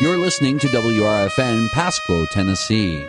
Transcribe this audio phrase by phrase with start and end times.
[0.00, 3.06] You're listening to WRFN Pasquo, Tennessee.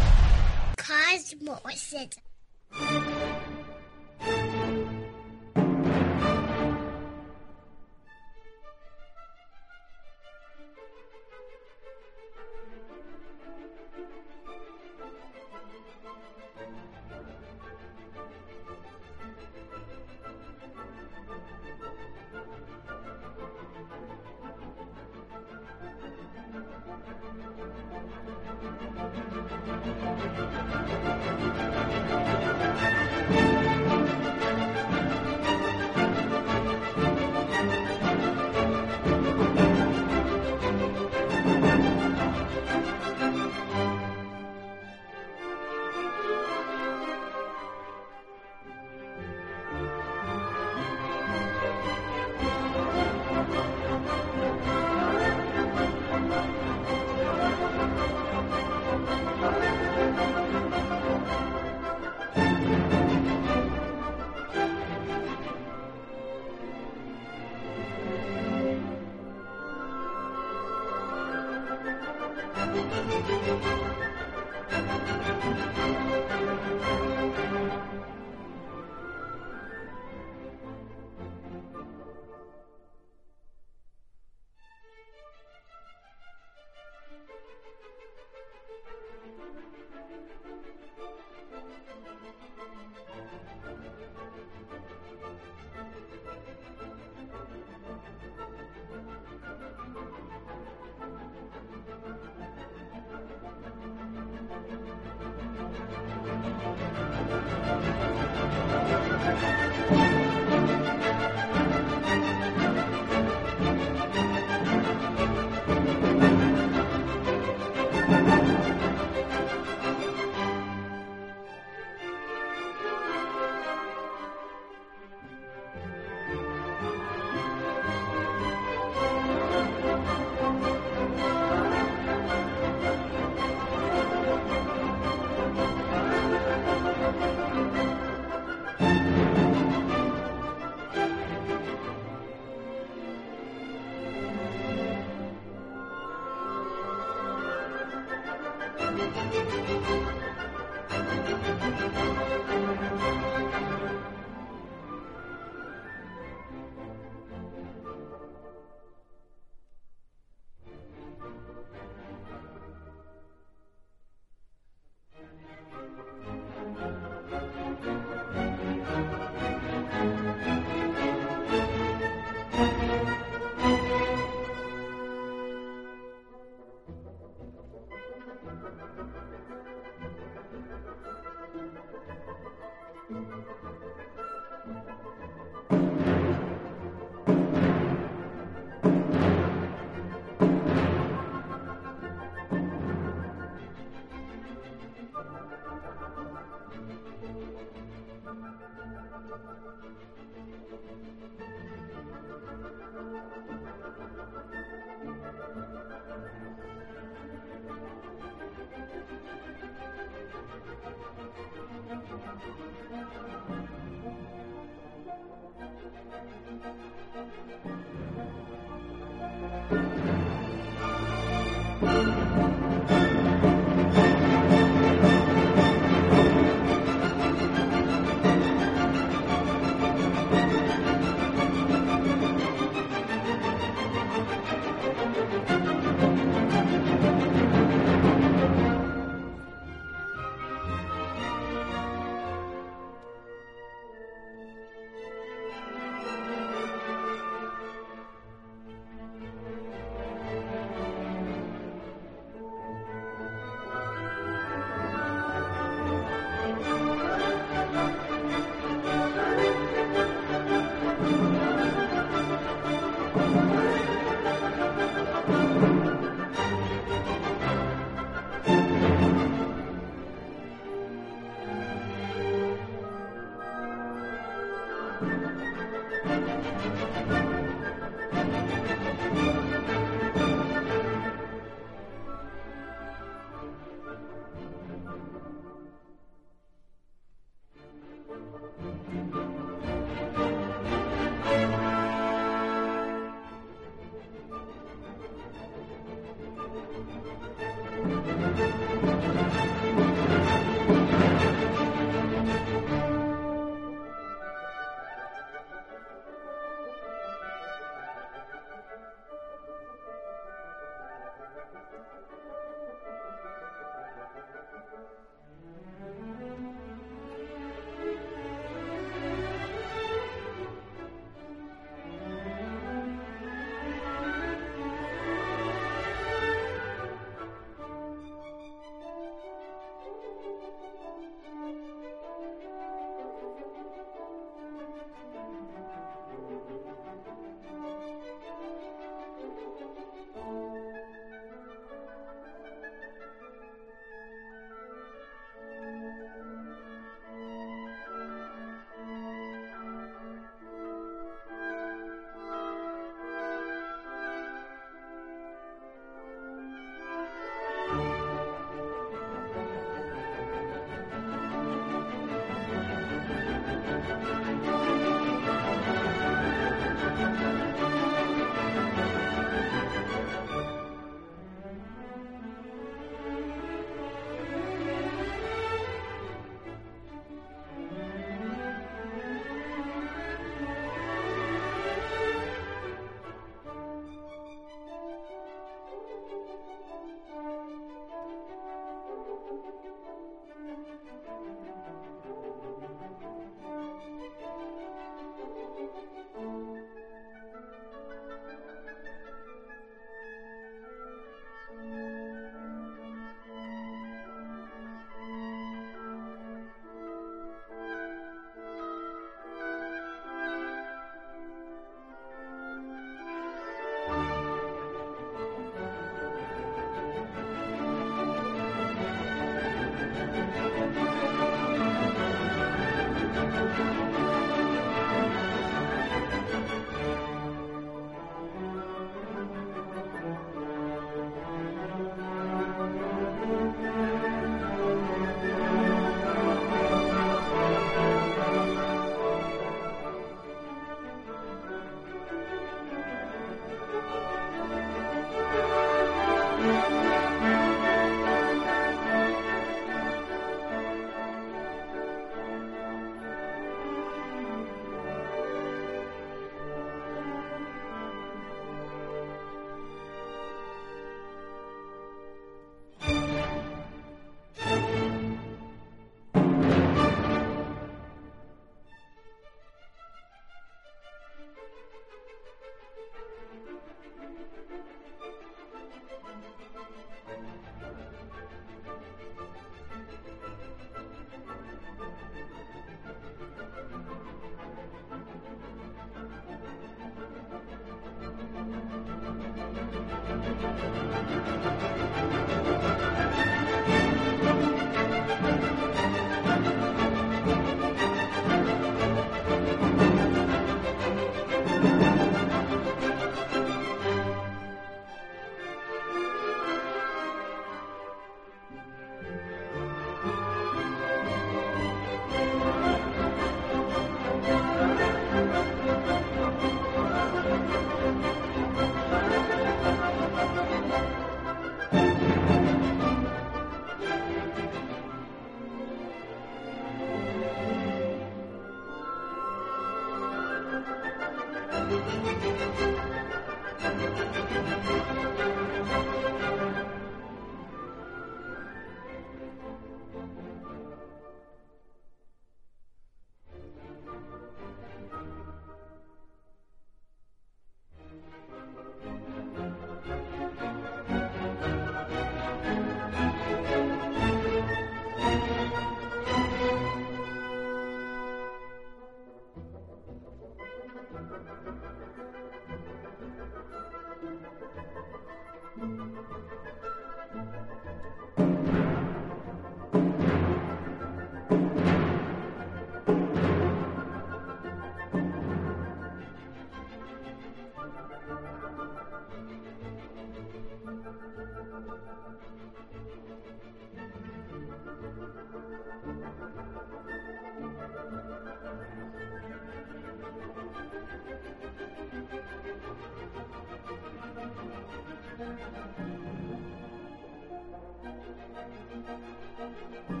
[599.89, 600.00] うん。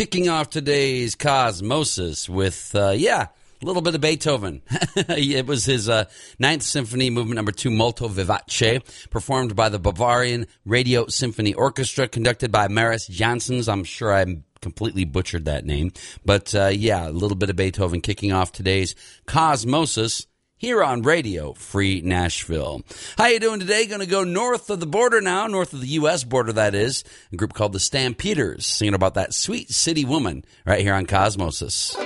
[0.00, 3.26] Kicking off today's Cosmosis with, uh, yeah,
[3.60, 4.62] a little bit of Beethoven.
[4.96, 6.06] it was his uh,
[6.38, 8.80] Ninth Symphony, Movement Number Two, Molto Vivace,
[9.10, 13.70] performed by the Bavarian Radio Symphony Orchestra, conducted by Mariss Jansons.
[13.70, 14.24] I'm sure I
[14.62, 15.92] completely butchered that name,
[16.24, 18.94] but uh, yeah, a little bit of Beethoven kicking off today's
[19.26, 20.24] Cosmosis
[20.60, 22.82] here on Radio Free Nashville.
[23.16, 23.86] How you doing today?
[23.86, 26.22] Going to go north of the border now, north of the U.S.
[26.22, 27.02] border, that is.
[27.32, 31.96] A group called the Stampeders, singing about that sweet city woman right here on Cosmosis.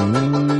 [0.00, 0.59] join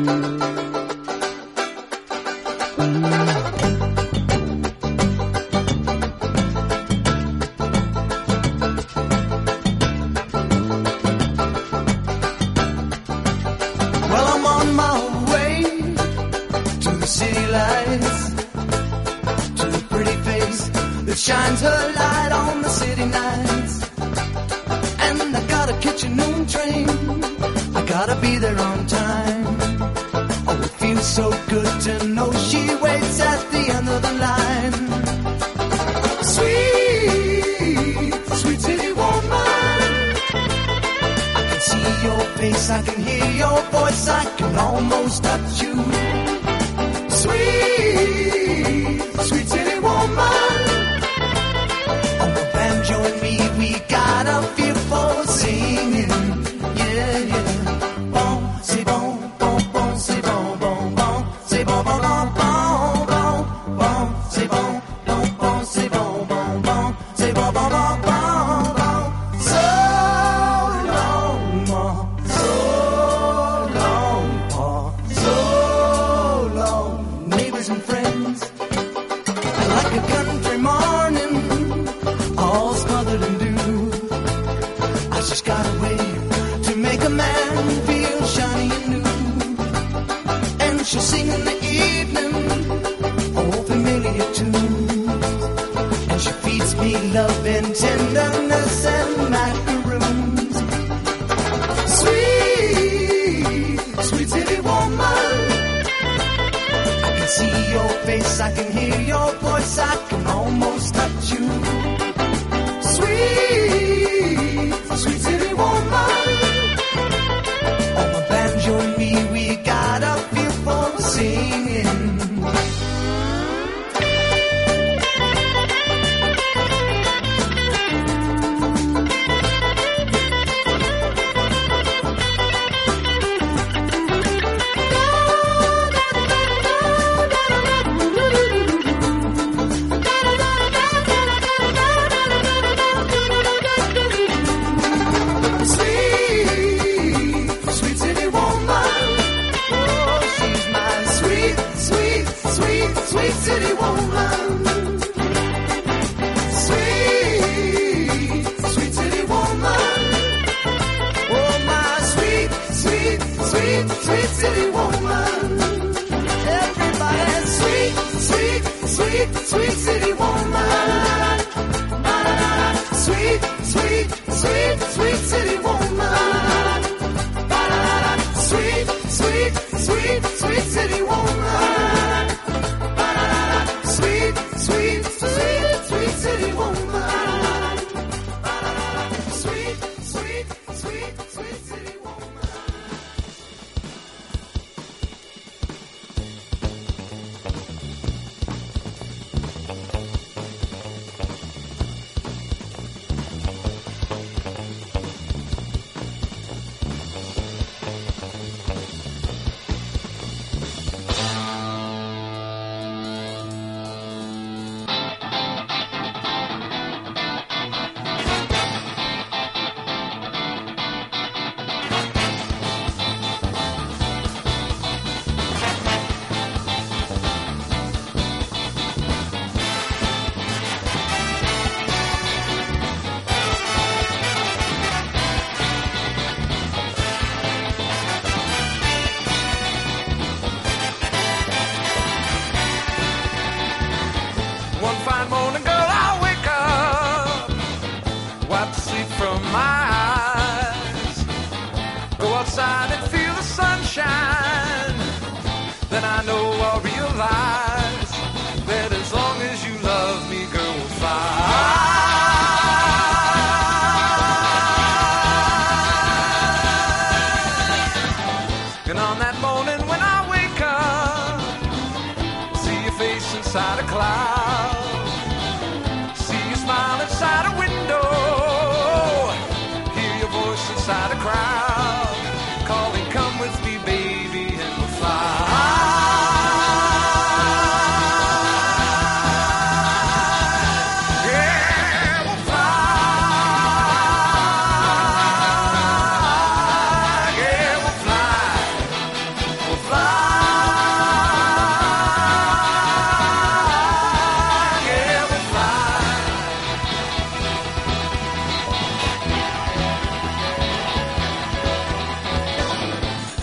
[90.91, 91.40] she'll sing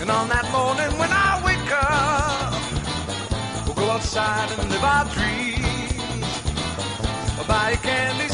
[0.08, 2.56] And on that morning when I wake up,
[3.66, 6.24] we'll go outside and live our dreams.
[7.36, 8.27] I'll buy candy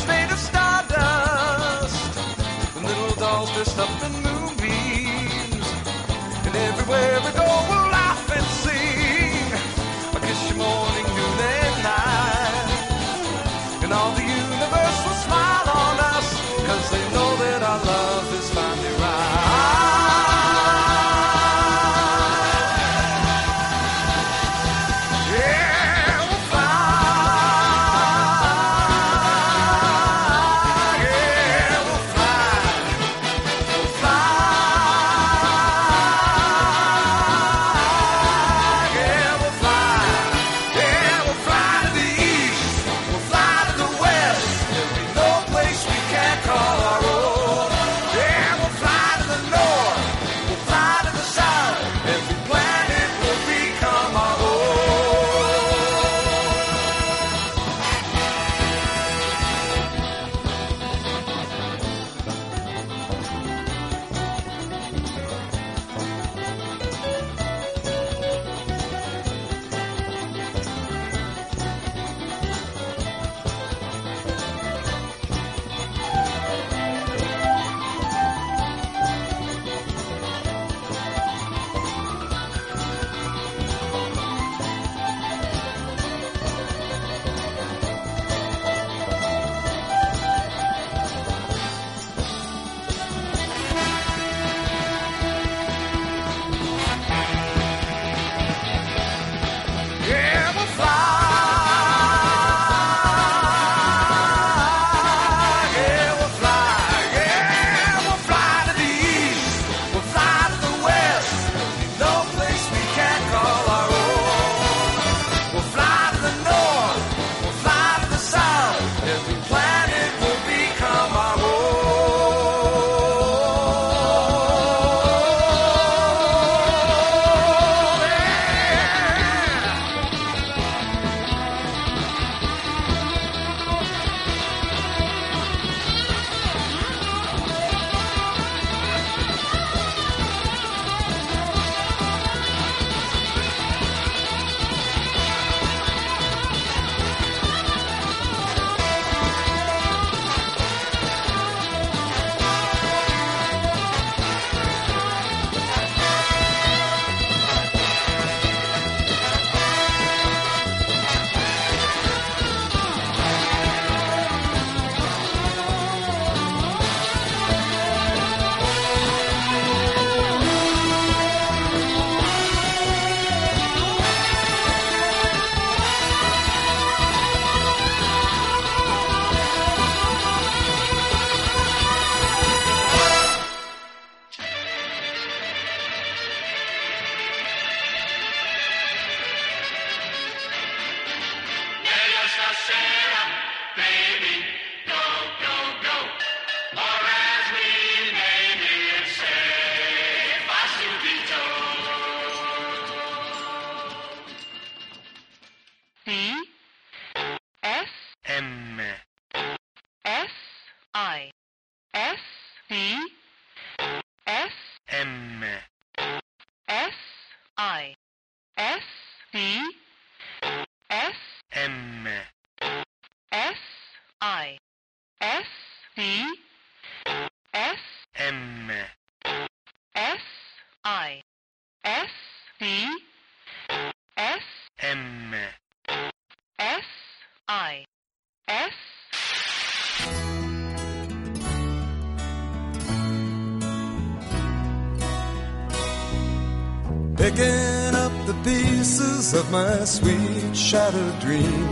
[250.75, 251.69] shattered dream.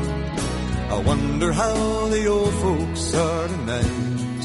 [0.94, 4.42] I wonder how the old folks are tonight.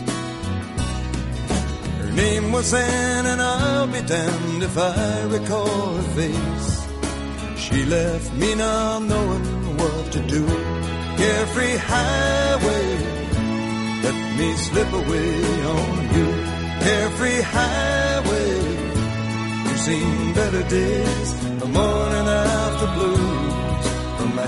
[2.01, 6.71] Her name was Anne, and I'll be damned if I recall her face.
[7.63, 10.43] She left me not knowing what to do.
[11.21, 12.87] Carefree highway,
[14.05, 15.33] let me slip away
[15.75, 16.29] on you.
[16.85, 18.53] Carefree highway.
[19.65, 21.29] You've seen better days,
[21.61, 23.56] the morning after my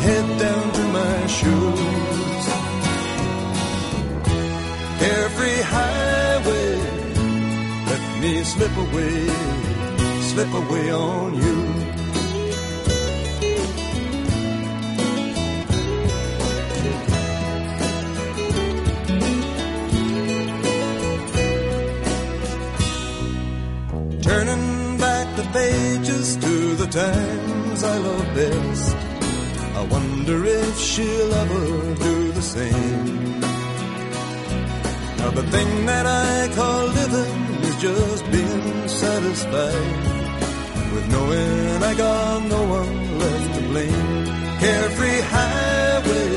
[0.06, 2.46] head down to my shoes.
[5.00, 6.72] Carefree highway,
[7.92, 9.16] let me slip away,
[10.32, 11.58] slip away on you.
[24.22, 28.99] Turning back the pages to the times I love best.
[30.30, 33.40] Wonder if she'll ever do the same.
[35.18, 39.96] Now the thing that I call living is just being satisfied
[40.94, 44.26] with knowing I got no one left to blame.
[44.60, 46.30] Carefree highway,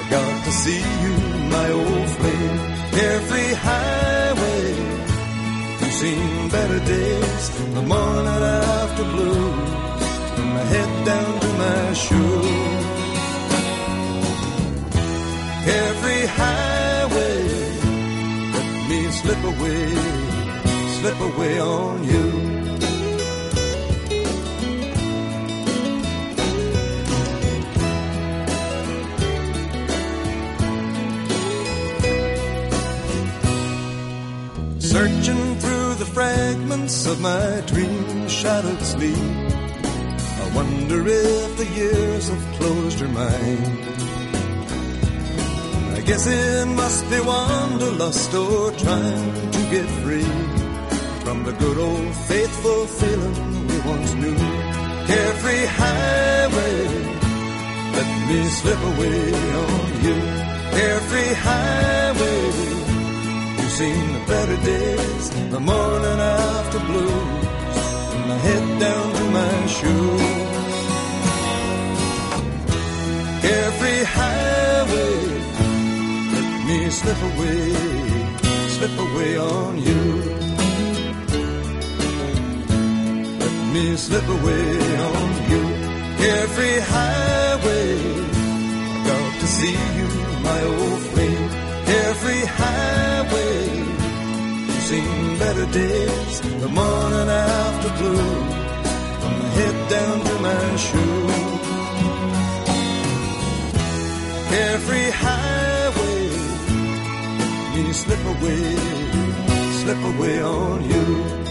[0.00, 1.14] I got to see you,
[1.56, 2.58] my old flame.
[2.98, 4.66] Carefree highway.
[5.80, 8.42] You've seen better days, the morning
[8.76, 9.50] after blue,
[10.34, 12.81] from my head down to my shoes.
[15.64, 17.38] Carefree highway,
[18.52, 19.84] let me slip away,
[20.96, 22.26] slip away on you.
[34.80, 39.16] Searching through the fragments of my dream shadowed sleep.
[39.16, 43.91] I wonder if the years have closed her mind.
[46.06, 50.32] Guess it must be wanderlust or trying to get free
[51.24, 54.36] from the good old faithful feeling we once knew.
[55.06, 56.76] Carefree highway,
[57.96, 59.32] let me slip away
[59.64, 60.16] on you.
[60.76, 62.42] Carefree highway.
[63.58, 67.46] You've seen the better days, the morning after blues,
[68.10, 70.22] from my head down to my shoes.
[73.42, 74.91] Carefree highway,
[76.72, 77.62] me slip away,
[78.76, 80.02] slip away on you.
[83.42, 84.66] Let me slip away
[85.10, 85.62] on you.
[86.20, 87.88] Carefree highway,
[88.94, 90.08] I got to see you,
[90.48, 91.48] my old flame.
[91.88, 93.56] Carefree highway,
[94.66, 97.28] you've seen better days, the morning
[97.60, 98.88] after blues,
[99.20, 101.62] from my head down to my shoes.
[104.50, 105.31] Carefree highway,
[108.02, 108.76] slip away,
[109.80, 111.42] slip away on you.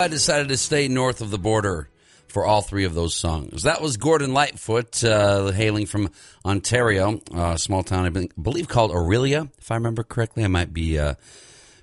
[0.00, 1.90] I decided to stay north of the border
[2.38, 3.64] for all three of those songs.
[3.64, 6.12] That was Gordon Lightfoot, uh, hailing from
[6.44, 10.44] Ontario, a small town I believe called Orillia, if I remember correctly.
[10.44, 11.14] I might be uh,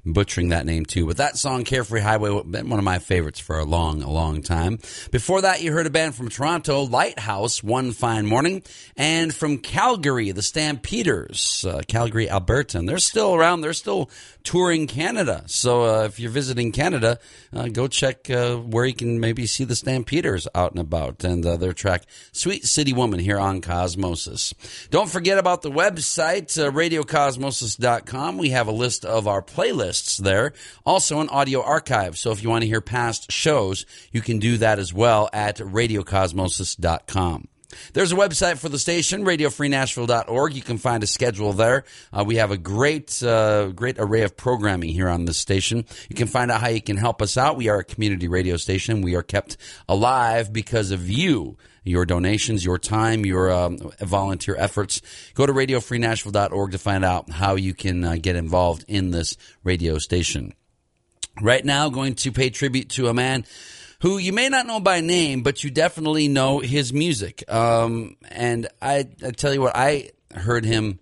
[0.06, 1.08] butchering that name too.
[1.08, 4.44] But that song, Carefree Highway, been one of my favorites for a long, a long
[4.44, 4.80] time.
[5.12, 8.64] Before that, you heard a band from Toronto, Lighthouse, One Fine Morning,
[8.96, 12.78] and from Calgary, the Stampeders, uh, Calgary, Alberta.
[12.78, 13.60] And they're still around.
[13.60, 14.10] They're still
[14.46, 15.44] touring Canada.
[15.48, 17.20] So uh, if you're visiting Canada,
[17.54, 21.46] uh, go check uh, where you can maybe see the Stampeders out and about and
[21.46, 24.54] uh, their track Sweet City Woman here on Cosmosis.
[24.90, 28.38] Don't forget about the website, uh, radiocosmosis.com.
[28.38, 30.54] We have a list of our playlists there,
[30.86, 32.18] also an audio archive.
[32.18, 35.58] So if you want to hear past shows, you can do that as well at
[35.58, 37.48] radiocosmosis.com.
[37.94, 40.54] There's a website for the station, radiofreenashville.org.
[40.54, 41.86] You can find a schedule there.
[42.12, 45.86] Uh, we have a great, uh, great array of programming here on this station.
[46.10, 47.58] You can find out how you can help us out.
[47.58, 49.02] We are a community radio station.
[49.02, 49.58] We are kept
[49.88, 55.02] alive because of you your donations, your time, your um, volunteer efforts.
[55.36, 60.00] Go to radiofreenashville.org to find out how you can uh, get involved in this radio
[60.00, 60.54] station.
[61.42, 63.46] Right now, going to pay tribute to a man
[64.06, 67.44] who you may not know by name, but you definitely know his music.
[67.52, 71.00] Um, and I, I tell you what, I heard him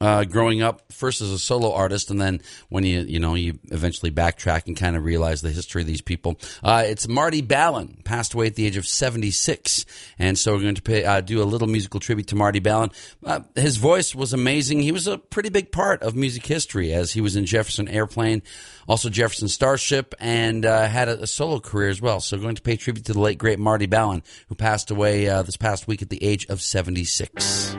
[0.00, 3.58] uh, growing up first as a solo artist, and then when you you know you
[3.70, 6.38] eventually backtrack and kind of realize the history of these people.
[6.62, 9.84] Uh, it's Marty Balin, passed away at the age of seventy six,
[10.18, 12.90] and so we're going to pay, uh, do a little musical tribute to Marty Balin.
[13.24, 14.80] Uh, his voice was amazing.
[14.80, 18.42] He was a pretty big part of music history as he was in Jefferson Airplane,
[18.88, 22.20] also Jefferson Starship, and uh, had a, a, solo career as well.
[22.20, 25.42] So going to pay tribute to the late great Marty Balin, who passed away uh,
[25.42, 27.76] this past week at the age of seventy six.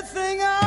[0.00, 0.59] Everything alright?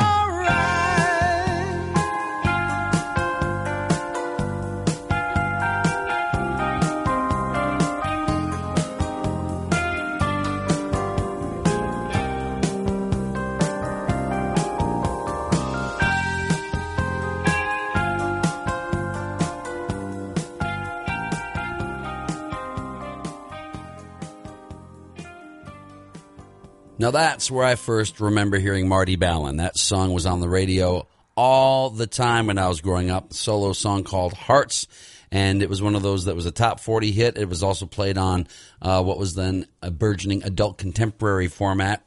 [27.04, 29.58] Now that's where I first remember hearing Marty Balin.
[29.58, 33.34] That song was on the radio all the time when I was growing up.
[33.34, 34.86] Solo song called Hearts.
[35.30, 37.36] And it was one of those that was a top 40 hit.
[37.36, 38.46] It was also played on
[38.80, 42.02] uh, what was then a burgeoning adult contemporary format.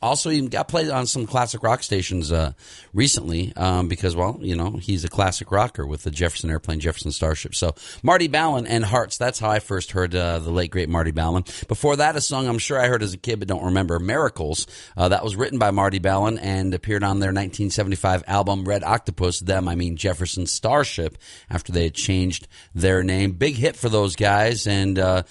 [0.00, 2.52] Also, he got played on some classic rock stations uh,
[2.92, 7.10] recently um, because, well, you know, he's a classic rocker with the Jefferson Airplane, Jefferson
[7.10, 7.54] Starship.
[7.54, 11.10] So, Marty Balin and Hearts, that's how I first heard uh, the late, great Marty
[11.10, 11.44] Balin.
[11.66, 14.66] Before that, a song I'm sure I heard as a kid but don't remember, Miracles.
[14.96, 19.40] Uh, that was written by Marty Balin and appeared on their 1975 album Red Octopus.
[19.40, 21.18] Them, I mean Jefferson Starship,
[21.50, 23.32] after they had changed their name.
[23.32, 25.22] Big hit for those guys and uh,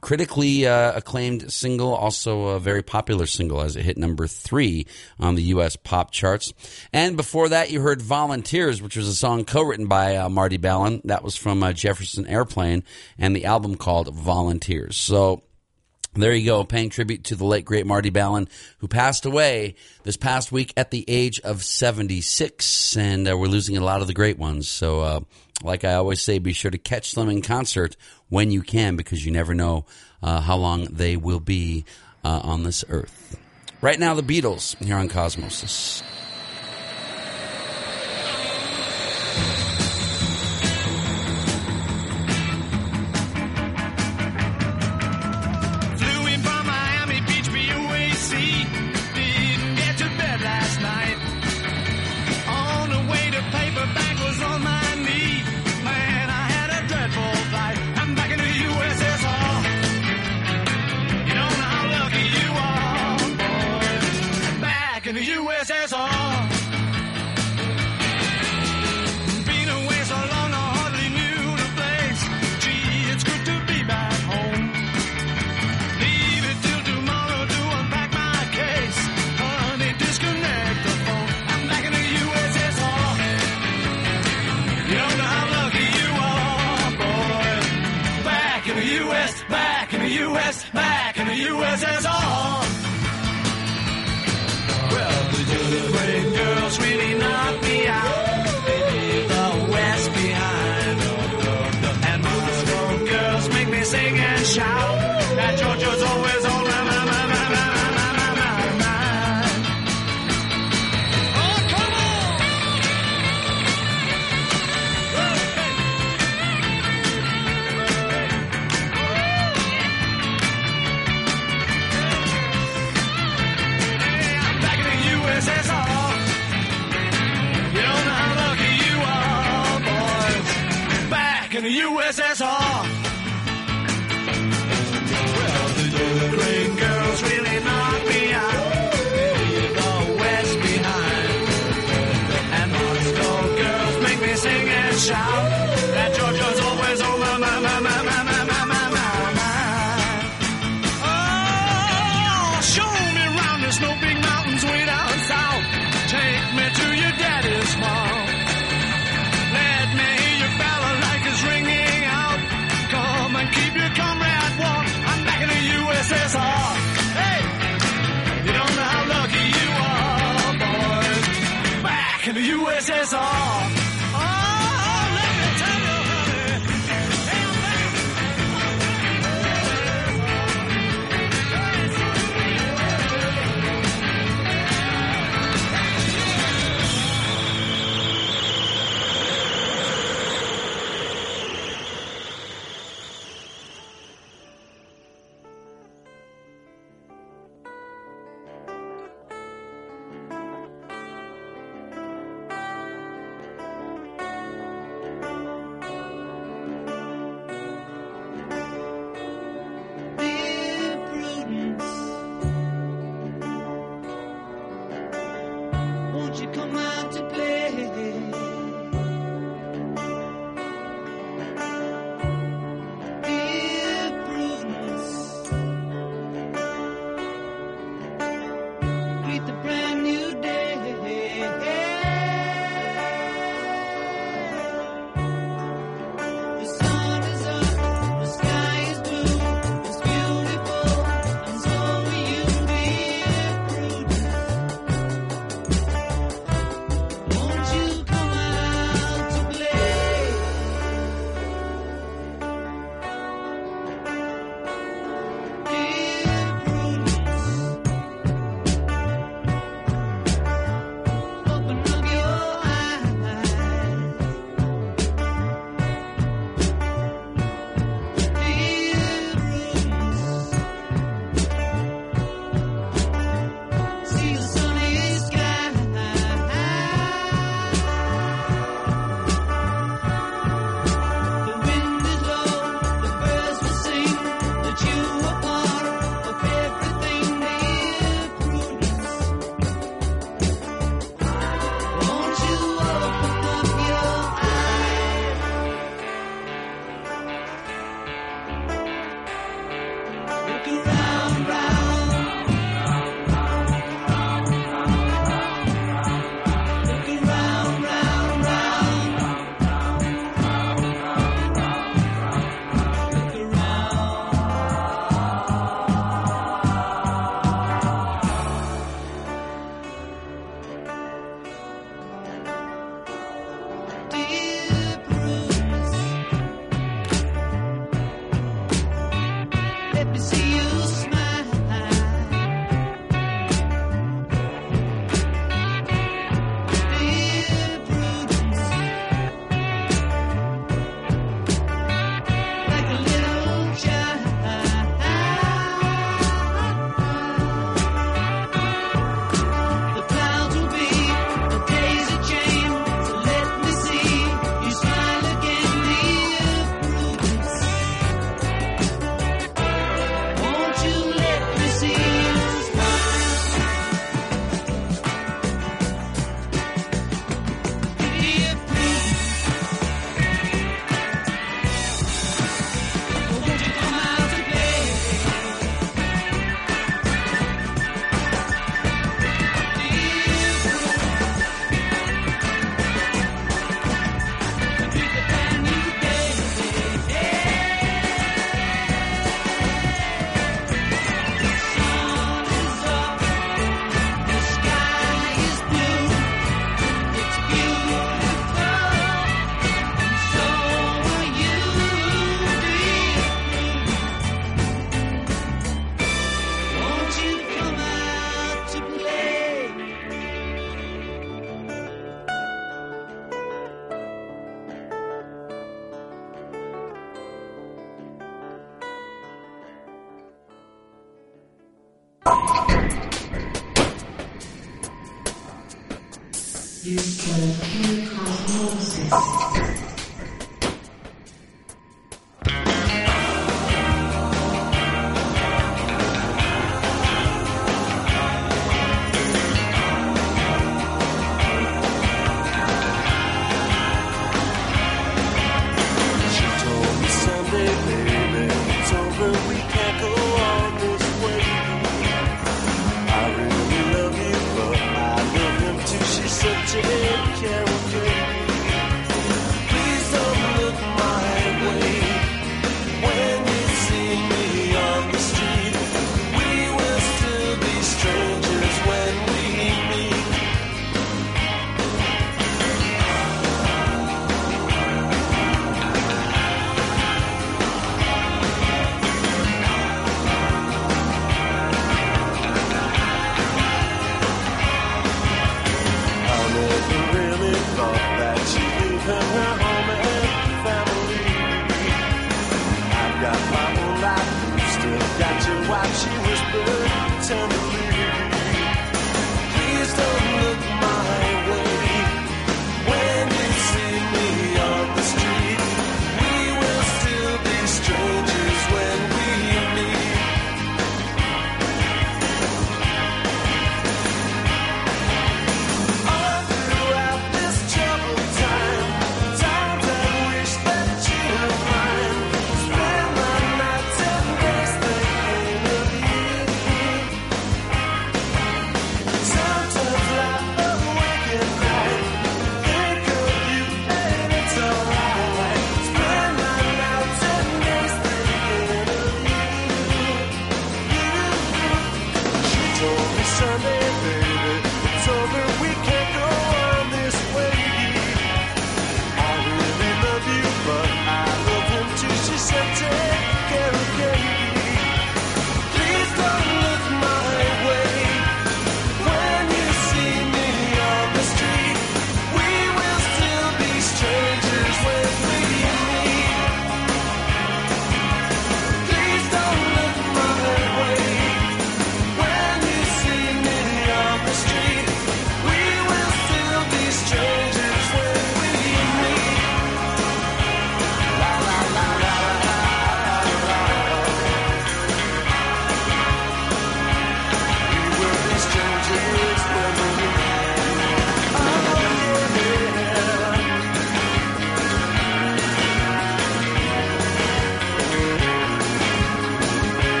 [0.00, 4.86] critically uh, acclaimed single, also a very popular single as it hit number three
[5.18, 5.76] on the U.S.
[5.76, 6.52] pop charts.
[6.92, 10.58] And before that, you heard Volunteers, which was a song co written by uh, Marty
[10.58, 11.00] Balin.
[11.04, 12.84] That was from uh, Jefferson Airplane
[13.18, 14.96] and the album called Volunteers.
[14.96, 15.42] So,
[16.14, 20.16] there you go, paying tribute to the late great Marty Balin, who passed away this
[20.16, 22.96] past week at the age of 76.
[22.96, 24.68] And uh, we're losing a lot of the great ones.
[24.68, 25.20] So, uh,
[25.62, 27.96] like I always say, be sure to catch them in concert
[28.28, 29.86] when you can because you never know
[30.22, 31.84] uh, how long they will be
[32.24, 33.37] uh, on this earth.
[33.80, 36.02] Right now, the Beatles here on Cosmosis.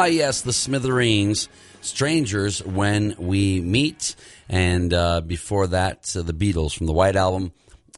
[0.00, 1.50] Ah, yes, the Smithereens,
[1.82, 4.16] Strangers When We Meet.
[4.48, 7.52] And uh, before that, uh, the Beatles from the White Album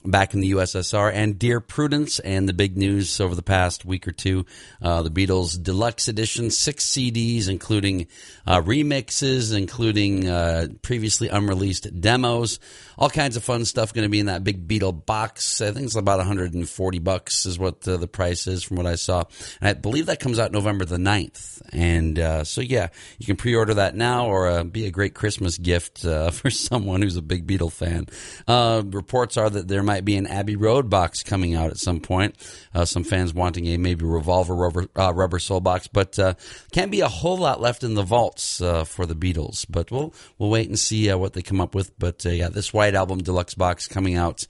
[0.04, 1.12] back in the USSR.
[1.12, 4.46] And Dear Prudence, and the big news over the past week or two
[4.80, 8.08] uh, the Beatles Deluxe Edition, six CDs, including
[8.46, 12.58] uh, remixes, including uh, previously unreleased demos.
[12.98, 15.60] All kinds of fun stuff going to be in that big Beatle box.
[15.60, 18.96] I think it's about 140 bucks is what uh, the price is from what I
[18.96, 19.24] saw.
[19.60, 21.62] And I believe that comes out November the 9th.
[21.72, 22.88] And uh, so, yeah,
[23.18, 27.02] you can pre order that now or uh, be a great Christmas gift for someone
[27.02, 28.06] who's a big Beatle fan.
[28.92, 32.34] Reports are that there might be an Abbey Road box coming out at some point.
[32.74, 36.34] Uh, some fans wanting a maybe revolver rubber, uh, rubber soul box, but uh,
[36.72, 39.66] can't be a whole lot left in the vaults uh, for the Beatles.
[39.68, 41.96] But we'll we'll wait and see uh, what they come up with.
[41.98, 44.46] But uh, yeah, this White Album deluxe box coming out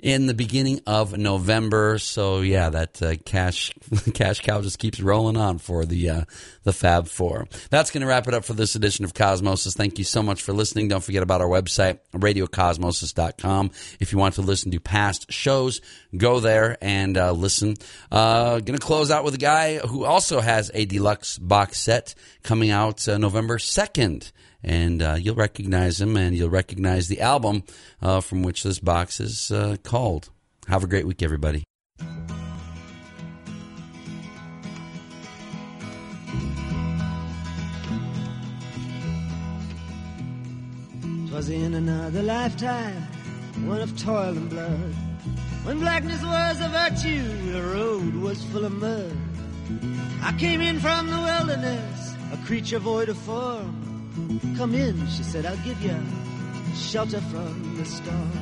[0.00, 1.98] in the beginning of November.
[1.98, 3.72] So yeah, that uh, cash
[4.14, 6.24] cash cow just keeps rolling on for the uh,
[6.64, 7.48] the Fab Four.
[7.70, 9.76] That's going to wrap it up for this edition of Cosmosis.
[9.76, 10.88] Thank you so much for listening.
[10.88, 13.70] Don't forget about our website, radiocosmosis.com.
[14.00, 15.80] If you want to listen to past shows,
[16.16, 17.76] go there and uh, listen.
[18.10, 22.14] Uh, going to close out with a guy who also has a deluxe box set
[22.42, 24.32] coming out uh, November second
[24.66, 27.62] and uh, you'll recognize him and you'll recognize the album
[28.02, 30.28] uh, from which this box is uh, called.
[30.66, 31.62] Have a great week, everybody.
[41.28, 43.02] Twas in another lifetime,
[43.66, 44.94] one of toil and blood.
[45.62, 49.16] When blackness was a virtue, the road was full of mud.
[50.22, 53.85] I came in from the wilderness, a creature void of form.
[54.56, 55.94] Come in, she said, I'll give you
[56.74, 58.32] shelter from the storm.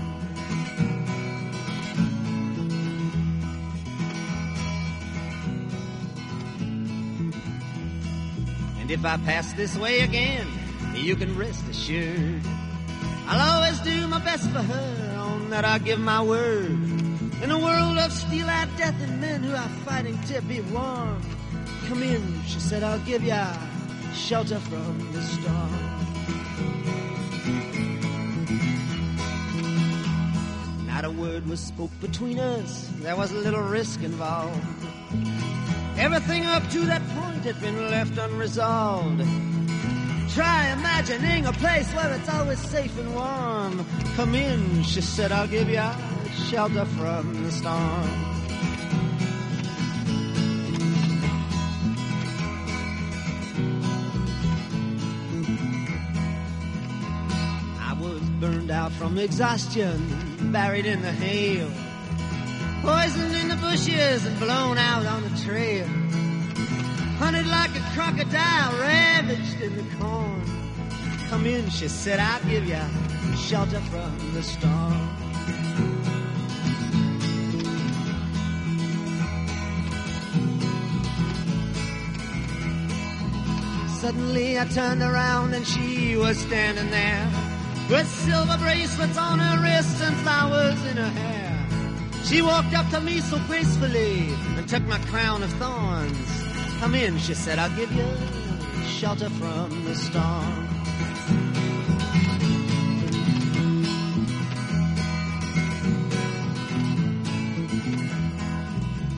[8.78, 10.46] And if I pass this way again,
[10.94, 12.42] you can rest assured.
[13.26, 16.70] I'll always do my best for her, on that I give my word.
[17.42, 21.20] In a world of steel-eyed death and men who are fighting to be warm.
[21.88, 23.52] Come in, she said, I'll give ya
[24.14, 25.94] shelter from the storm.
[30.86, 32.90] Not a word was spoke between us.
[33.00, 34.64] There was a little risk involved.
[35.98, 39.20] Everything up to that point had been left unresolved.
[40.34, 43.86] Try imagining a place where it's always safe and warm.
[44.16, 45.82] Come in, she said, I'll give you
[46.48, 48.33] shelter from the storm.
[58.44, 61.70] Burned out from exhaustion, buried in the hail,
[62.82, 65.86] poisoned in the bushes and blown out on the trail.
[67.22, 70.42] Hunted like a crocodile, ravaged in the corn.
[71.30, 72.84] Come in, she said, I'll give you
[73.34, 75.08] shelter from the storm.
[84.00, 87.43] Suddenly I turned around and she was standing there
[87.90, 91.44] with silver bracelets on her wrists and flowers in her hair.
[92.24, 96.44] She walked up to me so gracefully and took my crown of thorns.
[96.80, 98.06] Come in, she said, I'll give you
[98.86, 100.68] shelter from the storm.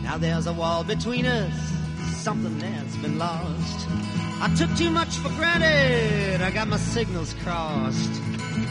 [0.03, 1.55] Now there's a wall between us,
[2.17, 3.89] something that's been lost.
[4.41, 8.26] I took too much for granted, I got my signals crossed.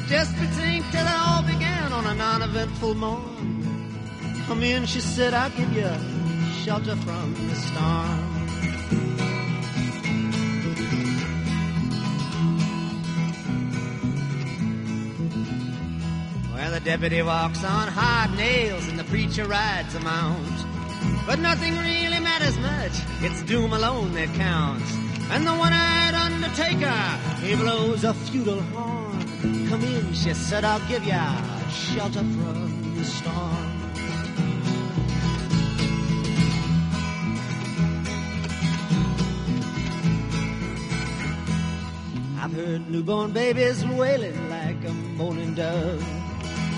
[0.08, 4.44] Just to think that it all began on a non-eventful morn.
[4.46, 5.90] Come in, she said, I'll give you
[6.64, 8.36] shelter from the storm.
[16.54, 20.66] Well, the deputy walks on hard nails and the preacher rides a mount.
[21.26, 24.94] But nothing really matters much, it's doom alone that counts.
[25.32, 26.92] And the one-eyed undertaker,
[27.44, 29.05] he blows a feudal horn.
[29.70, 31.36] Come in, she said, I'll give ya
[31.70, 33.76] shelter from the storm.
[42.40, 46.04] I've heard newborn babies wailing like a moaning dove.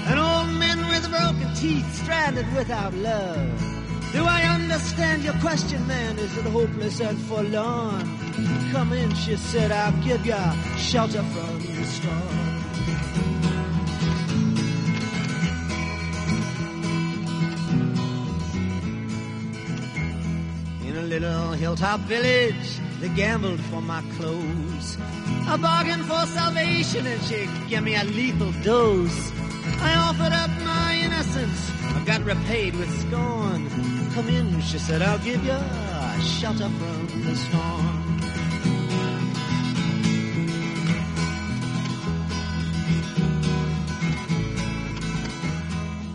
[0.08, 3.78] And old men with broken teeth stranded without love.
[4.14, 6.18] Do I understand your question, man?
[6.18, 8.18] Is it hopeless and forlorn?
[8.72, 12.57] Come in, she said, I'll give ya shelter from the storm.
[21.08, 24.98] Little hilltop village, they gambled for my clothes.
[25.48, 29.32] I bargained for salvation and she gave me a lethal dose.
[29.80, 33.70] I offered up my innocence, I got repaid with scorn.
[34.12, 35.58] Come in, she said, I'll give you
[36.22, 38.18] shelter from the storm.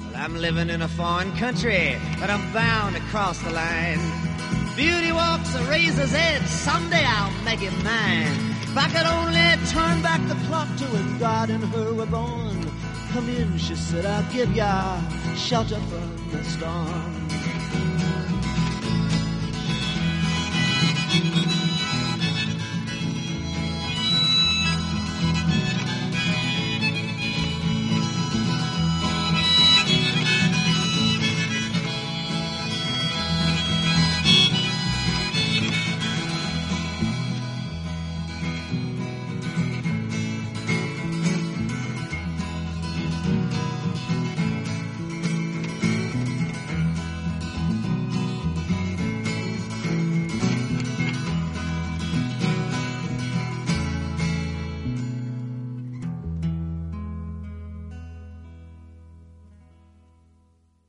[0.04, 4.31] Well, I'm living in a foreign country, but I'm bound to cross the line.
[4.76, 8.52] Beauty walks a razor's edge, someday I'll make it mine.
[8.62, 12.56] If I could only turn back the clock to when God and her were born.
[13.12, 14.98] Come in, she said, I'll give ya
[15.36, 17.28] shelter from the storm.